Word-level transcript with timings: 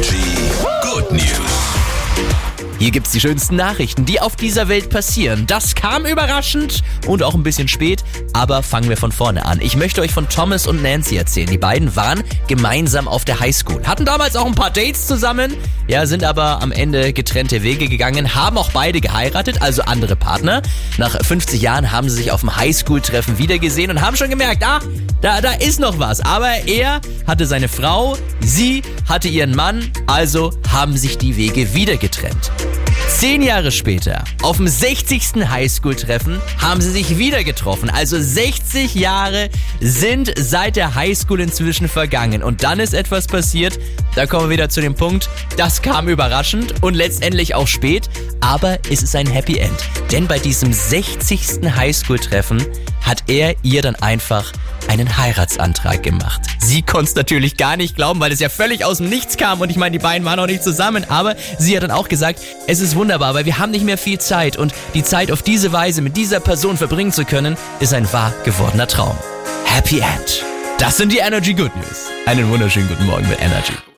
Energy 0.00 0.16
Good 0.80 1.12
News. 1.12 1.60
Hier 2.78 2.90
gibt's 2.90 3.10
die 3.10 3.20
schönsten 3.20 3.56
Nachrichten, 3.56 4.06
die 4.06 4.18
auf 4.18 4.34
dieser 4.34 4.68
Welt 4.68 4.88
passieren. 4.88 5.46
Das 5.46 5.74
kam 5.74 6.06
überraschend 6.06 6.82
und 7.06 7.22
auch 7.22 7.34
ein 7.34 7.42
bisschen 7.42 7.68
spät, 7.68 8.02
aber 8.32 8.62
fangen 8.62 8.88
wir 8.88 8.96
von 8.96 9.12
vorne 9.12 9.44
an. 9.44 9.60
Ich 9.60 9.76
möchte 9.76 10.00
euch 10.00 10.12
von 10.12 10.26
Thomas 10.30 10.66
und 10.66 10.82
Nancy 10.82 11.16
erzählen. 11.16 11.48
Die 11.50 11.58
beiden 11.58 11.94
waren 11.96 12.24
gemeinsam 12.46 13.08
auf 13.08 13.26
der 13.26 13.40
Highschool, 13.40 13.84
hatten 13.84 14.06
damals 14.06 14.36
auch 14.36 14.46
ein 14.46 14.54
paar 14.54 14.70
Dates 14.70 15.06
zusammen, 15.06 15.52
ja, 15.86 16.06
sind 16.06 16.24
aber 16.24 16.62
am 16.62 16.72
Ende 16.72 17.12
getrennte 17.12 17.62
Wege 17.62 17.86
gegangen, 17.86 18.34
haben 18.34 18.56
auch 18.56 18.70
beide 18.70 19.02
geheiratet, 19.02 19.60
also 19.60 19.82
andere 19.82 20.16
Partner. 20.16 20.62
Nach 20.96 21.22
50 21.22 21.60
Jahren 21.60 21.92
haben 21.92 22.08
sie 22.08 22.16
sich 22.16 22.32
auf 22.32 22.40
dem 22.40 22.56
Highschool-Treffen 22.56 23.36
wiedergesehen 23.36 23.90
und 23.90 24.00
haben 24.00 24.16
schon 24.16 24.30
gemerkt, 24.30 24.64
ah, 24.64 24.80
da, 25.20 25.42
da 25.42 25.52
ist 25.52 25.78
noch 25.78 25.98
was. 25.98 26.22
Aber 26.22 26.48
er 26.66 27.02
hatte 27.26 27.44
seine 27.44 27.68
Frau, 27.68 28.16
sie 28.40 28.82
hatte 29.10 29.28
ihren 29.28 29.56
Mann, 29.56 29.90
also 30.06 30.52
haben 30.70 30.96
sich 30.96 31.18
die 31.18 31.36
Wege 31.36 31.74
wieder 31.74 31.96
getrennt. 31.96 32.52
Zehn 33.08 33.42
Jahre 33.42 33.72
später, 33.72 34.22
auf 34.40 34.58
dem 34.58 34.68
60. 34.68 35.48
Highschool-Treffen, 35.48 36.40
haben 36.58 36.80
sie 36.80 36.92
sich 36.92 37.18
wieder 37.18 37.42
getroffen. 37.42 37.90
Also 37.90 38.20
60 38.20 38.94
Jahre 38.94 39.50
sind 39.80 40.32
seit 40.38 40.76
der 40.76 40.94
Highschool 40.94 41.40
inzwischen 41.40 41.88
vergangen. 41.88 42.42
Und 42.44 42.62
dann 42.62 42.78
ist 42.78 42.94
etwas 42.94 43.26
passiert, 43.26 43.80
da 44.14 44.26
kommen 44.26 44.44
wir 44.44 44.50
wieder 44.50 44.68
zu 44.68 44.80
dem 44.80 44.94
Punkt, 44.94 45.28
das 45.56 45.82
kam 45.82 46.08
überraschend 46.08 46.82
und 46.82 46.94
letztendlich 46.94 47.56
auch 47.56 47.66
spät, 47.66 48.08
aber 48.40 48.78
es 48.90 49.02
ist 49.02 49.16
ein 49.16 49.26
Happy 49.26 49.58
End. 49.58 49.76
Denn 50.12 50.28
bei 50.28 50.38
diesem 50.38 50.72
60. 50.72 51.68
Highschool-Treffen 51.76 52.64
hat 53.02 53.24
er 53.26 53.56
ihr 53.62 53.82
dann 53.82 53.96
einfach 53.96 54.52
einen 54.90 55.16
Heiratsantrag 55.16 56.02
gemacht. 56.02 56.40
Sie 56.58 56.82
konnte 56.82 57.10
es 57.10 57.14
natürlich 57.14 57.56
gar 57.56 57.76
nicht 57.76 57.94
glauben, 57.94 58.18
weil 58.18 58.32
es 58.32 58.40
ja 58.40 58.48
völlig 58.48 58.84
aus 58.84 58.98
dem 58.98 59.08
Nichts 59.08 59.36
kam 59.36 59.60
und 59.60 59.70
ich 59.70 59.76
meine, 59.76 59.92
die 59.96 60.02
beiden 60.02 60.24
waren 60.24 60.40
auch 60.40 60.48
nicht 60.48 60.64
zusammen, 60.64 61.04
aber 61.08 61.36
sie 61.58 61.76
hat 61.76 61.84
dann 61.84 61.92
auch 61.92 62.08
gesagt, 62.08 62.40
es 62.66 62.80
ist 62.80 62.96
wunderbar, 62.96 63.34
weil 63.34 63.44
wir 63.44 63.58
haben 63.58 63.70
nicht 63.70 63.84
mehr 63.84 63.98
viel 63.98 64.18
Zeit 64.18 64.56
und 64.56 64.74
die 64.94 65.04
Zeit 65.04 65.30
auf 65.30 65.42
diese 65.42 65.72
Weise 65.72 66.02
mit 66.02 66.16
dieser 66.16 66.40
Person 66.40 66.76
verbringen 66.76 67.12
zu 67.12 67.24
können, 67.24 67.56
ist 67.78 67.94
ein 67.94 68.12
wahr 68.12 68.34
gewordener 68.44 68.88
Traum. 68.88 69.16
Happy 69.64 70.00
End. 70.00 70.44
Das 70.78 70.96
sind 70.96 71.12
die 71.12 71.18
Energy 71.18 71.54
Good 71.54 71.74
News. 71.76 72.06
Einen 72.26 72.50
wunderschönen 72.50 72.88
guten 72.88 73.06
Morgen 73.06 73.28
mit 73.28 73.40
Energy. 73.40 73.74